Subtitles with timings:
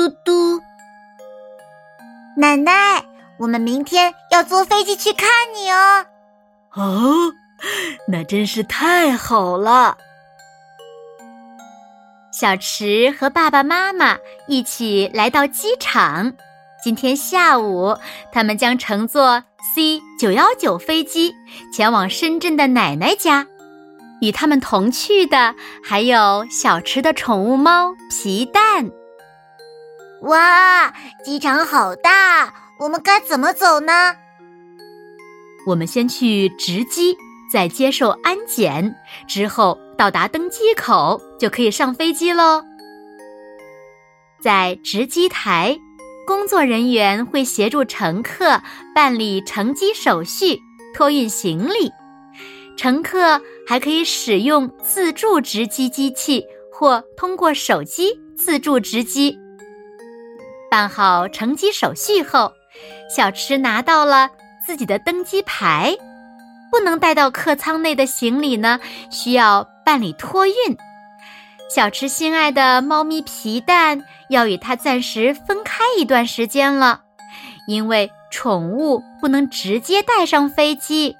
[0.00, 0.62] 嘟嘟嘟！
[2.34, 3.04] 奶奶，
[3.38, 6.06] 我们明天要坐飞机去看你哦。
[6.72, 7.32] 哦，
[8.08, 9.98] 那真是太好了。
[12.32, 14.16] 小池和爸爸妈妈
[14.48, 16.32] 一起来到机场。
[16.82, 17.94] 今天下午，
[18.32, 21.34] 他们将乘坐 C 九幺九飞机
[21.74, 23.46] 前往深圳的奶奶家。
[24.22, 25.54] 与他们同去的
[25.84, 28.90] 还有小池的宠物猫皮蛋。
[30.22, 30.92] 哇，
[31.24, 34.14] 机场好大，我们该怎么走呢？
[35.66, 37.16] 我们先去值机，
[37.50, 38.94] 再接受安检，
[39.26, 42.62] 之后到达登机口就可以上飞机喽。
[44.42, 45.78] 在值机台，
[46.26, 48.60] 工作人员会协助乘客
[48.94, 50.60] 办理乘机手续、
[50.94, 51.90] 托运行李。
[52.76, 59.38] 乘客还可以使用自助值机机器，或通过手机自助值机。
[60.70, 62.52] 办好乘机手续后，
[63.14, 64.30] 小池拿到了
[64.64, 65.96] 自己的登机牌。
[66.70, 68.78] 不能带到客舱内的行李呢，
[69.10, 70.54] 需要办理托运。
[71.68, 77.00] 小池心爱的猫咪皮蛋要与它暂时分开一段时间了，
[77.66, 81.16] 因为宠物不能直接带上飞机。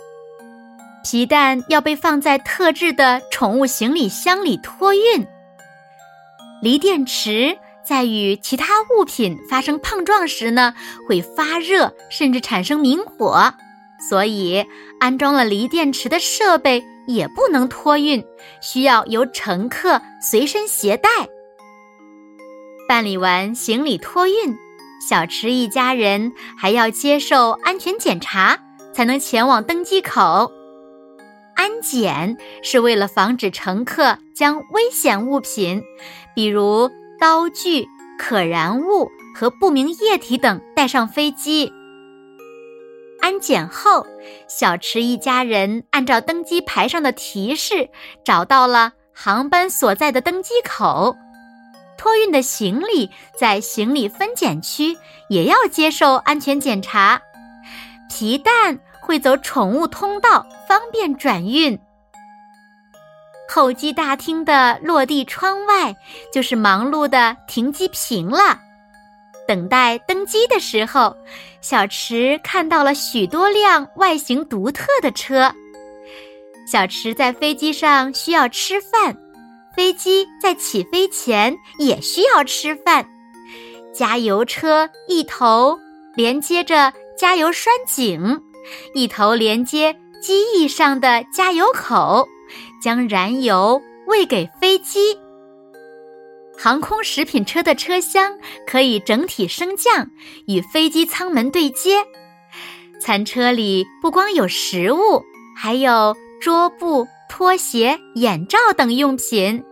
[1.02, 5.26] 皮蛋要被放在特制的宠物行李箱里托运。
[6.62, 7.58] 锂电池。
[7.90, 10.72] 在与其他物品发生碰撞时呢，
[11.08, 13.52] 会发热甚至产生明火，
[14.08, 14.64] 所以
[15.00, 18.24] 安装了锂电池的设备也不能托运，
[18.62, 21.10] 需要由乘客随身携带。
[22.88, 24.56] 办理完行李托运，
[25.08, 28.56] 小池一家人还要接受安全检查，
[28.94, 30.52] 才能前往登机口。
[31.56, 35.82] 安检是为了防止乘客将危险物品，
[36.36, 36.88] 比如。
[37.20, 37.86] 刀具、
[38.18, 41.70] 可燃物和不明液体等带上飞机。
[43.20, 44.06] 安检后，
[44.48, 47.90] 小池一家人按照登机牌上的提示
[48.24, 51.14] 找到了航班所在的登机口。
[51.98, 54.96] 托运的行李在行李分拣区
[55.28, 57.20] 也要接受安全检查。
[58.08, 61.78] 皮蛋会走宠物通道，方便转运。
[63.52, 65.92] 候机大厅的落地窗外，
[66.32, 68.56] 就是忙碌的停机坪了。
[69.48, 71.16] 等待登机的时候，
[71.60, 75.52] 小池看到了许多辆外形独特的车。
[76.64, 79.16] 小池在飞机上需要吃饭，
[79.74, 83.04] 飞机在起飞前也需要吃饭。
[83.92, 85.76] 加油车一头
[86.14, 88.40] 连接着加油栓井，
[88.94, 92.28] 一头连接机翼上的加油口。
[92.80, 95.18] 将燃油喂给飞机。
[96.56, 100.06] 航空食品车的车厢可以整体升降，
[100.46, 102.04] 与飞机舱门对接。
[103.00, 105.22] 餐车里不光有食物，
[105.56, 109.64] 还有桌布、拖鞋、眼罩等用品。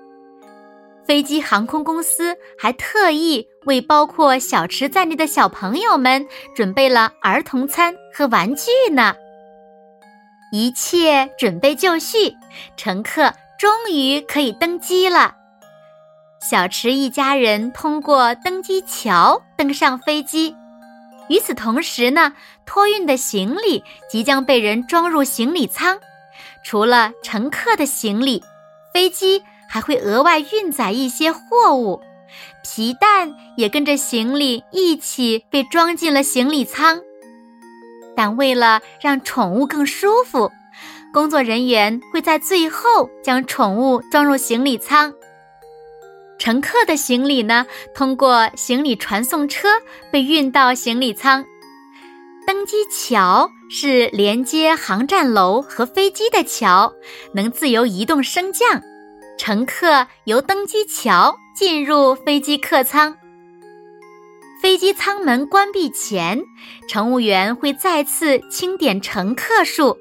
[1.06, 9.14] 飞机航空公司还特意为包括小池在内的小朋友们准备了儿童餐和玩具呢。
[10.50, 12.36] 一切准备就绪，
[12.76, 15.34] 乘客终于可以登机了。
[16.40, 20.54] 小池一家人通过登机桥登上飞机。
[21.28, 22.32] 与此同时呢，
[22.64, 25.98] 托运的行李即将被人装入行李舱。
[26.64, 28.42] 除了乘客的行李，
[28.94, 32.00] 飞机还会额外运载一些货物，
[32.62, 37.02] 皮蛋也跟着行李一起被装进了行李舱。
[38.18, 40.50] 但为了让宠物更舒服，
[41.12, 45.14] 工作人员会在最后将宠物装入行李舱。
[46.36, 49.68] 乘客的行李呢，通过行李传送车
[50.10, 51.44] 被运到行李舱。
[52.44, 56.92] 登机桥是连接航站楼和飞机的桥，
[57.32, 58.82] 能自由移动升降。
[59.38, 63.16] 乘客由登机桥进入飞机客舱。
[64.60, 66.42] 飞机舱门关闭前，
[66.88, 69.96] 乘务员会再次清点乘客数。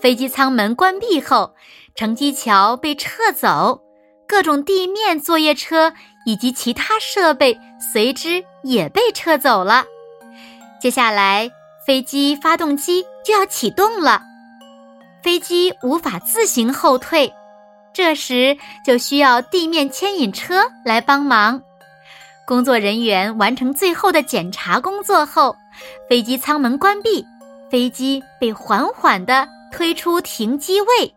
[0.00, 1.52] 飞机舱门关闭后，
[1.96, 3.80] 乘机桥被撤走，
[4.28, 5.92] 各种地面作业车
[6.24, 7.58] 以及其他设备
[7.92, 9.84] 随之也被撤走了。
[10.80, 11.50] 接下来，
[11.84, 14.22] 飞机发动机就要启动了，
[15.20, 17.32] 飞机无法自行后退，
[17.92, 21.60] 这时就需要地面牵引车来帮忙。
[22.46, 25.56] 工作人员完成最后的检查工作后，
[26.08, 27.24] 飞机舱门关闭，
[27.70, 31.14] 飞机被缓缓地推出停机位，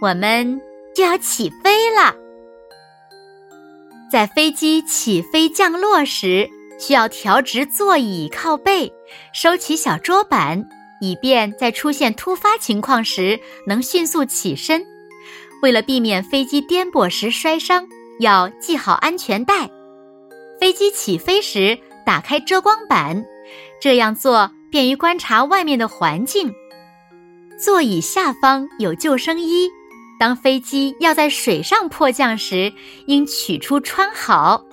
[0.00, 0.60] 我们
[0.94, 2.14] 就要起飞了。
[4.08, 6.48] 在飞机起飞降落时，
[6.78, 8.92] 需要调直座椅靠背，
[9.32, 10.64] 收起小桌板，
[11.00, 14.84] 以便在出现突发情况时能迅速起身。
[15.62, 17.84] 为了避免飞机颠簸时摔伤，
[18.20, 19.68] 要系好安全带。
[20.60, 23.24] 飞机起飞时，打开遮光板，
[23.80, 26.52] 这样做便于观察外面的环境。
[27.62, 29.68] 座椅下方有救生衣，
[30.18, 32.72] 当飞机要在水上迫降时，
[33.06, 34.64] 应取出穿好。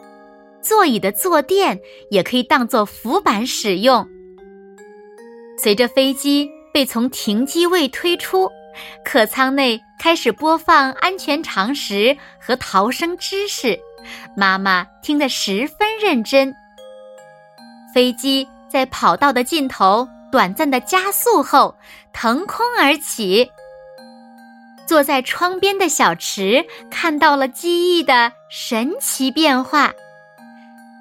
[0.62, 1.80] 座椅的坐垫
[2.10, 4.08] 也可以当做浮板使用。
[5.58, 8.50] 随着飞机被从停机位推出，
[9.04, 13.80] 客舱内开始播放安全常识和逃生知识。
[14.36, 16.54] 妈妈听得十分认真。
[17.94, 21.76] 飞机在跑道的尽头短暂的加速后，
[22.14, 23.52] 腾空而起。
[24.88, 29.92] 坐在窗边的小池看到了机翼的神奇变化。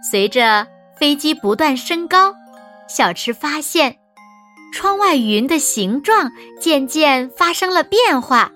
[0.02, 0.66] 随着
[0.96, 2.34] 飞机不断升高，
[2.88, 3.96] 小池发现，
[4.72, 6.30] 窗外云的形状
[6.60, 8.50] 渐渐发生了变化。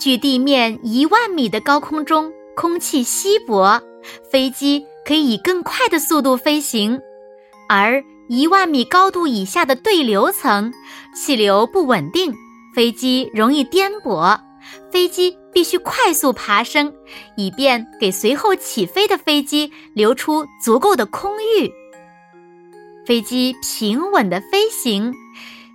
[0.00, 2.32] 距地面一万米的高空中。
[2.56, 3.80] 空气稀薄，
[4.30, 6.98] 飞机可以以更快的速度飞行；
[7.68, 10.72] 而一万米高度以下的对流层，
[11.14, 12.34] 气流不稳定，
[12.74, 14.40] 飞机容易颠簸。
[14.90, 16.92] 飞机必须快速爬升，
[17.36, 21.70] 以便给随后起飞的飞机留出足够的空域。
[23.04, 25.14] 飞机平稳的飞行，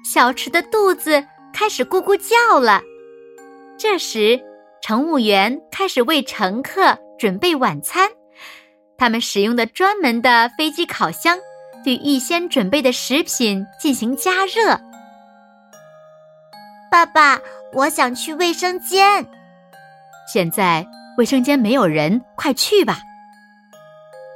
[0.03, 1.23] 小池的肚子
[1.53, 2.81] 开始咕咕叫了。
[3.77, 4.41] 这时。
[4.81, 8.09] 乘务员开始为乘客准备晚餐，
[8.97, 11.37] 他们使用的专门的飞机烤箱
[11.83, 14.79] 对预先准备的食品进行加热。
[16.89, 17.39] 爸爸，
[17.73, 19.25] 我想去卫生间。
[20.33, 20.85] 现在
[21.15, 22.99] 卫生间没有人，快去吧。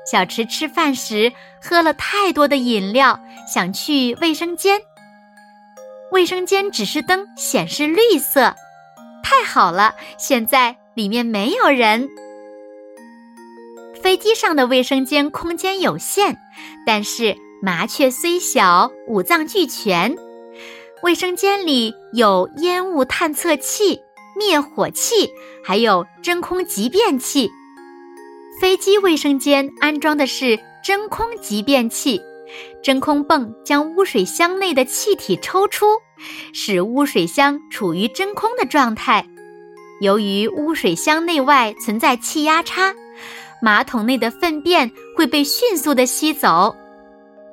[0.09, 3.19] 小池吃饭时喝了太多的饮料，
[3.51, 4.79] 想去卫生间。
[6.11, 8.55] 卫生间指示灯显示绿色。
[9.27, 12.07] 太好了，现在里面没有人。
[13.99, 16.37] 飞机上的卫生间空间有限，
[16.85, 20.15] 但是麻雀虽小，五脏俱全。
[21.01, 23.99] 卫生间里有烟雾探测器、
[24.37, 25.31] 灭火器，
[25.63, 27.49] 还有真空集便器。
[28.61, 32.21] 飞机卫生间安装的是真空集便器，
[32.81, 35.85] 真空泵将污水箱内的气体抽出。
[36.53, 39.27] 使污水箱处于真空的状态。
[39.99, 42.95] 由于污水箱内外存在气压差，
[43.61, 46.73] 马桶内的粪便会被迅速的吸走。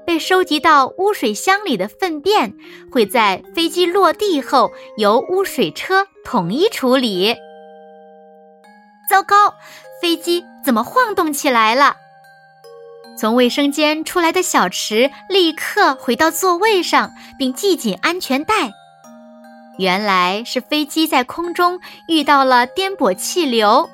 [0.07, 2.53] 被收集到污水箱里的粪便
[2.91, 7.35] 会在飞机落地后由污水车统一处理。
[9.11, 9.53] 糟糕，
[10.01, 11.97] 飞机怎么晃动起来了？
[13.23, 18.73] 从卫生间出来的小池立刻回到座位上，并系紧安全带。
[19.79, 23.89] 原来是飞机在空中遇到了颠簸气流，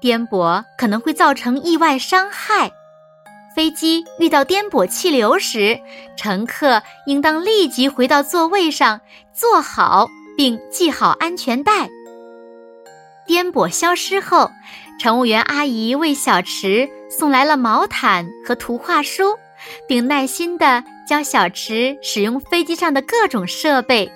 [0.00, 2.72] 颠簸可能会造成意外伤害。
[3.54, 5.78] 飞机遇到颠簸气流时，
[6.16, 8.98] 乘客应当立即回到座位上
[9.34, 11.90] 坐好，并系好安全带。
[13.26, 14.50] 颠簸消失后，
[14.98, 19.36] 乘务员阿姨为小池送来了毛毯和图画书，
[19.88, 24.10] 并耐心地教小池使用飞机上的各种设备。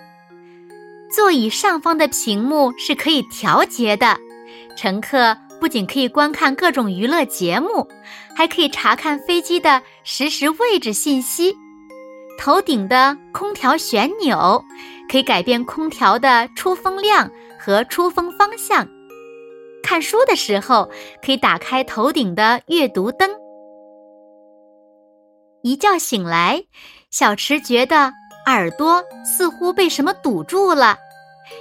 [1.11, 4.17] 座椅上方的屏幕是可以调节的，
[4.77, 7.89] 乘客不仅可以观看各种娱乐节目，
[8.37, 11.57] 还可以查看飞机的实时位置信息。
[12.39, 14.63] 头顶的空调旋钮
[15.11, 18.87] 可以改变空调的出风量和出风方向。
[19.89, 20.91] 看书的时候，
[21.25, 23.31] 可以打开头顶的阅读灯。
[25.63, 26.63] 一觉醒来，
[27.11, 28.13] 小池觉得
[28.45, 30.99] 耳朵似乎被什么堵住了。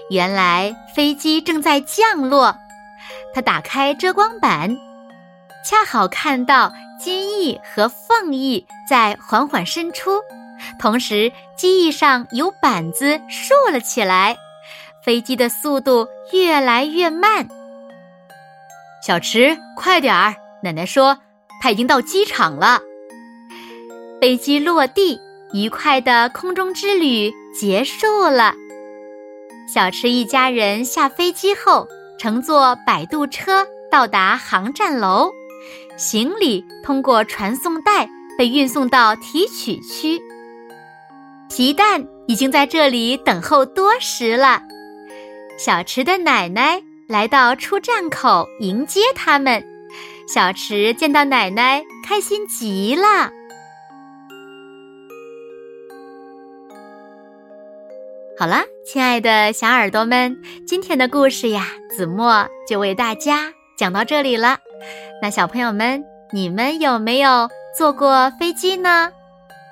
[0.10, 2.54] 原来飞机正在降落。
[3.34, 4.78] 他打开遮光板，
[5.64, 10.22] 恰好看到机翼和凤翼在缓缓伸出，
[10.78, 14.36] 同时机翼上有板子竖了起来。
[15.02, 17.48] 飞机的速度越来越慢。
[19.08, 20.36] 小池，快点儿！
[20.62, 21.18] 奶奶说
[21.62, 22.82] 她已经到机场了。
[24.20, 25.18] 飞机落地，
[25.54, 28.54] 愉快的空中之旅结束了。
[29.74, 31.88] 小池一家人下飞机后，
[32.20, 35.32] 乘坐摆渡车到达航站楼，
[35.96, 40.20] 行李通过传送带被运送到提取区。
[41.50, 44.62] 皮蛋已经在这里等候多时了。
[45.58, 49.64] 小池的奶奶来到出站口迎接他们，
[50.28, 53.32] 小池见到奶奶开心极了。
[58.38, 60.38] 好了，亲爱的小耳朵们，
[60.68, 64.58] 今天的故事呀，子墨就为大家讲到这里了。
[65.22, 69.10] 那小朋友们，你们有没有坐过飞机呢？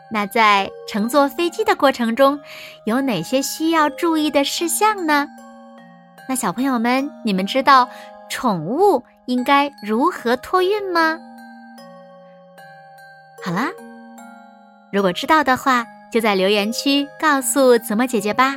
[0.10, 2.39] 那在乘坐飞机的过程中，
[2.86, 5.27] 有哪些需要注意的事项呢？
[6.27, 7.88] 那小朋友们，你们知道
[8.29, 11.20] 宠物应该如何托运吗？
[13.44, 13.70] 好啦，
[14.91, 18.55] 如果知道的话，就在留言区告诉子墨姐姐吧。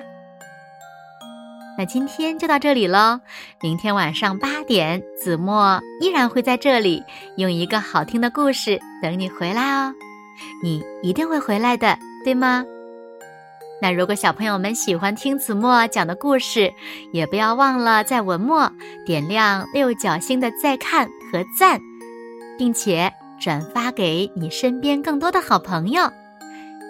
[1.76, 3.20] 那今天就到这里喽，
[3.60, 7.04] 明天晚上八点，子墨依然会在这里
[7.36, 9.94] 用一个好听的故事等你回来哦。
[10.62, 12.64] 你一定会回来的，对吗？
[13.80, 16.72] 那如果小朋友们喜欢听子墨讲的故事，
[17.12, 18.72] 也不要忘了在文末
[19.06, 21.80] 点亮六角星的再看和赞，
[22.58, 26.10] 并且转发给你身边更多的好朋友。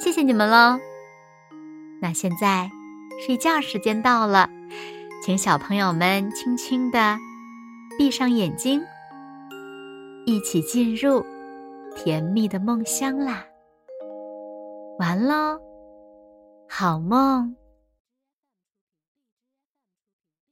[0.01, 0.79] 谢谢你们喽！
[2.01, 2.71] 那现在
[3.27, 4.49] 睡觉时间到了，
[5.23, 7.19] 请小朋友们轻轻的
[7.99, 8.81] 闭上眼睛，
[10.25, 11.23] 一起进入
[11.95, 13.45] 甜蜜的梦乡啦！
[14.99, 15.68] 完喽。
[16.69, 17.57] 好梦。